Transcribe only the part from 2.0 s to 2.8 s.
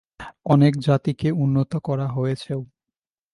হয়েছেও।